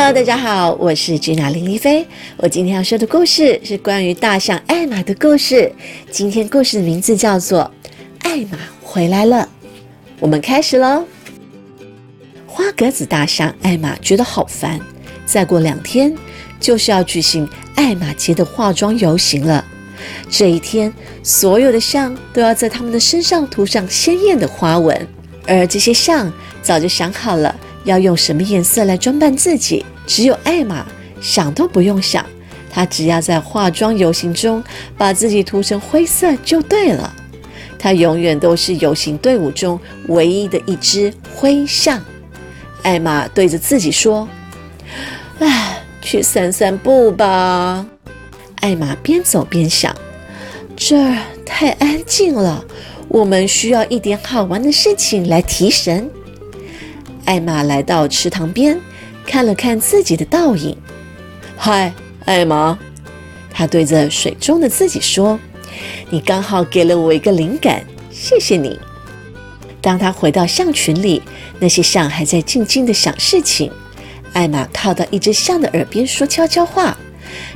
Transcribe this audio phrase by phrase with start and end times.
[0.00, 2.06] Hello，大家好，我是吉娜林丽菲。
[2.36, 5.72] 我今天要说的故事是关于大象艾玛的故事。
[6.08, 7.68] 今天故事的名字叫做
[8.20, 9.38] 《艾玛回来了》。
[10.20, 11.04] 我们开始喽。
[12.46, 14.78] 花格子大象艾玛觉得好烦，
[15.26, 16.14] 再过两天
[16.60, 19.64] 就是要举行艾玛节的化妆游行了。
[20.30, 20.94] 这一天，
[21.24, 25.08] 所有的象都要在他们的身上涂上鲜艳的花纹，
[25.44, 27.52] 而这些象早就想好了。
[27.84, 29.84] 要用什么颜色来装扮自己？
[30.06, 30.86] 只有艾玛
[31.20, 32.24] 想都不用想，
[32.70, 34.62] 她只要在化妆游行中
[34.96, 37.14] 把自己涂成灰色就对了。
[37.78, 39.78] 她永远都是游行队伍中
[40.08, 42.02] 唯一的一只灰象。
[42.82, 44.28] 艾玛对着自己说
[45.40, 47.86] ：“唉，去散散步吧。”
[48.60, 49.94] 艾玛边走边想
[50.74, 52.64] ：“这儿太安静了，
[53.08, 56.10] 我们需要一点好玩的事情来提神。”
[57.28, 58.80] 艾玛来到池塘边，
[59.26, 60.74] 看了看自己的倒影。
[61.58, 61.92] 嗨，
[62.24, 62.78] 艾玛，
[63.52, 65.38] 他对着水中的自己说
[66.08, 68.80] ：“你刚好给了我一个灵感，谢谢你。”
[69.82, 71.20] 当他回到象群里，
[71.58, 73.70] 那些象还在静静的想事情。
[74.32, 76.96] 艾玛靠到一只象的耳边说悄悄话，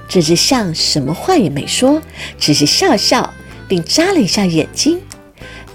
[0.06, 2.02] 这只象什么话也没说，
[2.38, 3.32] 只是笑笑，
[3.66, 5.00] 并眨了一下眼睛。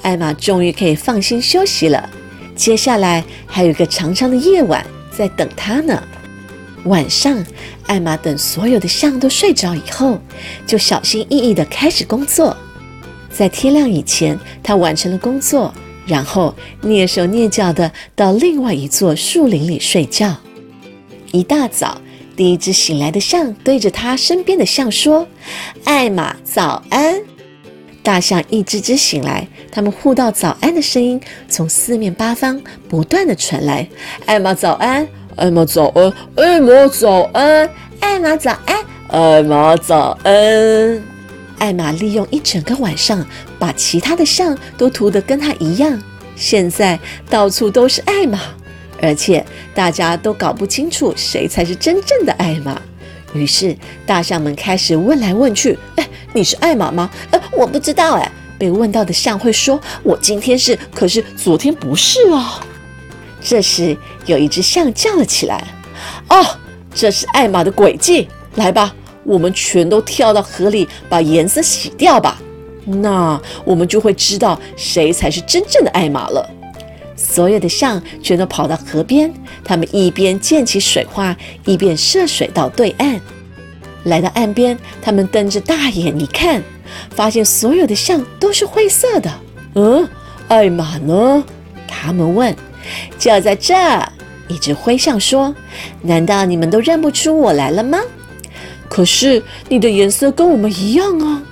[0.04, 2.08] 艾玛终于可以放心休息了。
[2.58, 6.04] 接下来还有一个长长的夜晚在等他呢。
[6.86, 7.46] 晚上，
[7.86, 10.20] 艾玛等所有的象都睡着以后，
[10.66, 12.56] 就小心翼翼地开始工作。
[13.30, 15.74] 在天亮以前，他完成了工作，
[16.06, 20.36] 然后蹑手蹑脚地到另外一座树林里睡觉。
[21.32, 22.02] 一大早，
[22.36, 25.28] 第一只醒来的象对着他身边的象说
[25.84, 27.22] ：“艾玛，早安。”
[28.08, 31.20] 大象一只只醒来，它们互道早安的声音
[31.50, 33.86] 从四面八方不断的传来。
[34.26, 35.06] 艾玛早安，
[35.36, 37.70] 艾玛早安，艾玛早安，
[38.00, 38.78] 艾玛早安，
[39.10, 41.04] 艾玛早安。
[41.58, 43.28] 艾玛利用一整个晚上，
[43.60, 46.02] 把其他的象都涂得跟她一样。
[46.38, 46.98] 现在
[47.30, 48.40] 到处都是艾玛，
[49.02, 49.46] 而且
[49.76, 52.82] 大家都搞不清楚谁才是真正的艾玛。
[53.34, 53.76] 于是
[54.06, 55.78] 大象们开始问来问去：“，
[56.38, 62.62] 你是艾玛吗？”“呃，我不知道。”哎，被问到的象会说：“我今天是，可是昨天不是哦。”
[63.42, 65.64] 这时有一只象叫了起来
[66.30, 66.46] ：“哦，
[66.94, 68.28] 这是艾玛的诡计！
[68.56, 68.94] 来吧，
[69.24, 72.42] 我们全都跳到河里，把颜色洗掉吧。
[72.86, 76.50] 那我们就会知道谁才是真正的艾玛了。”
[77.16, 79.34] 所有的象全都跑到河边，
[79.64, 83.20] 他们一边溅起水花，一边涉水到对岸。
[84.08, 86.62] 来到岸边，他们瞪着大眼一看，
[87.12, 89.32] 发现所有的象都是灰色的。
[89.76, 90.08] 嗯，
[90.48, 91.44] 艾玛呢？
[91.88, 92.56] 他们问。
[93.20, 94.12] 就在这儿，
[94.48, 95.54] 一只灰象说
[96.02, 98.00] ：“难道你们都认不出我来了吗？”
[98.88, 101.44] 可是你的颜色跟我们一样啊！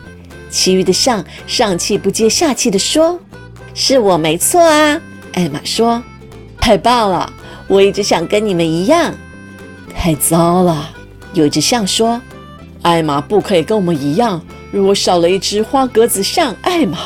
[0.49, 3.19] 其余的象上气不接下气地说
[3.75, 5.01] ：“是我没错啊！”
[5.33, 6.01] 艾玛说
[6.61, 7.33] ：“太棒了，
[7.67, 9.13] 我一直想跟你们一样。”
[9.93, 10.89] 太糟了，
[11.33, 12.21] 有一只象说
[12.85, 14.39] ：“艾玛不可以跟我们一样，
[14.71, 16.99] 如果少了一只花格子象，艾玛，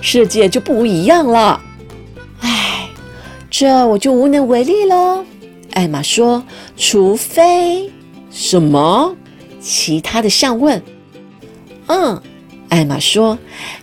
[0.00, 1.60] 世界就不一样了。”
[2.38, 2.88] 唉，
[3.50, 5.24] 这我就无能为力喽。
[5.72, 6.40] 艾玛说
[6.78, 7.90] ：“除非
[8.30, 9.16] 什么？”
[9.60, 10.80] 其他的象问
[11.88, 12.22] ：“嗯。”
[12.70, 13.36] 艾玛说：“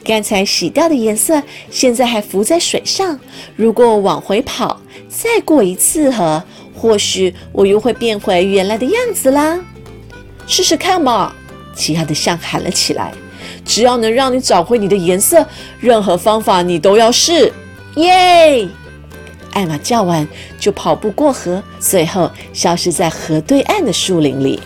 [0.06, 3.20] 刚才洗掉的颜色现在还浮在水上。
[3.58, 4.80] 如果往回跑，
[5.10, 6.42] 再过一次河，
[6.74, 9.60] 或许我又会变回原来的样子啦。
[10.48, 11.34] 试试看嘛！”
[11.76, 13.12] 其他的象喊了起来
[13.66, 15.46] ：“只要能让你找回你的颜色，
[15.80, 17.52] 任何方法你都要试！”
[17.96, 18.68] 耶！
[19.54, 20.26] 艾玛叫完
[20.58, 24.60] 就跑步过河，最后消失在河对岸的树林里。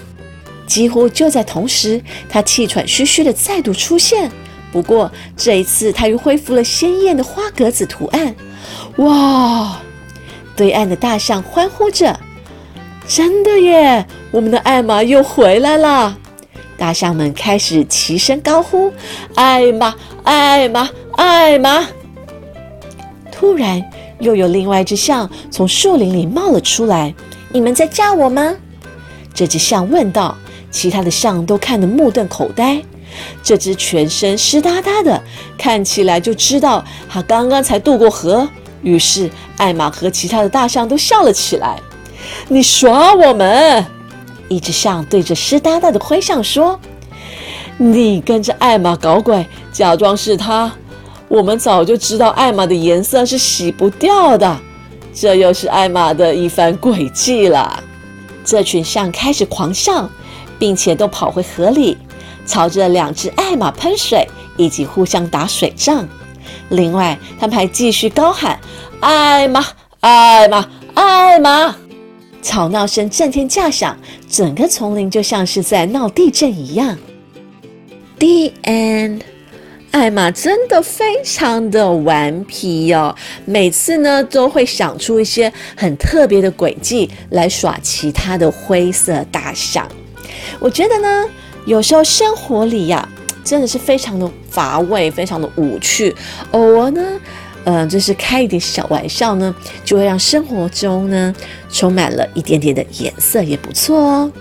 [0.68, 4.32] 几乎就在同时，他气喘吁吁的再度出现。
[4.72, 8.36] 不过这一次，他又恢复了鲜艳的花格子图案。
[8.98, 9.80] 哇！
[10.56, 12.20] 对岸的大象欢呼着
[13.08, 14.06] ：“真的耶！
[14.32, 16.18] 我们的艾玛又回来了！”
[16.78, 18.92] 大象们开始齐声高呼
[19.36, 21.88] ：“艾玛，艾玛，艾玛！”
[23.32, 23.84] 突然，
[24.20, 27.14] 又有另外一只象从树林里冒了出来。
[27.52, 28.56] “你们在叫我吗？”
[29.34, 30.36] 这只象问道。
[30.72, 32.82] 其他的象都看得目瞪口呆，
[33.42, 35.24] 这只全身湿哒哒的，
[35.58, 38.46] 看起来就知道它刚刚才渡过河。
[38.82, 41.80] 于是艾玛和其他的大象都笑了起来。
[42.50, 43.86] 你耍我们！
[44.48, 46.80] 一只象对着湿哒哒的灰象说
[47.78, 50.72] ：“你跟着艾玛搞鬼，假装是他。
[51.28, 54.58] 我们早就知道艾玛的颜色是洗不掉的，
[55.14, 57.84] 这又是艾玛的一番诡计了。”
[58.46, 60.08] 这群象开始狂笑，
[60.60, 61.98] 并且都跑回河里，
[62.46, 66.08] 朝着两只艾玛喷水，以及互相打水仗。
[66.70, 68.60] 另外，他们还继续高喊
[69.02, 69.66] ：“艾玛，
[70.02, 71.76] 艾玛，艾玛！”
[72.46, 73.98] 吵闹声震天价响，
[74.30, 76.96] 整个丛林就像是在闹地震一样。
[78.20, 79.22] The end。
[79.90, 83.16] 艾玛真的非常的顽皮哟，
[83.46, 89.88] 每次呢都会想出一些很特别的诡计来耍其他的灰色大象。
[90.60, 91.26] 我觉得呢，
[91.66, 93.08] 有时候生活里呀，
[93.44, 96.14] 真的是非常的乏味，非常的无趣。
[96.52, 97.02] 偶尔呢，
[97.66, 99.54] 嗯，就是开一点小玩笑呢，
[99.84, 101.34] 就会让生活中呢
[101.70, 104.32] 充满了一点点的颜色，也不错哦。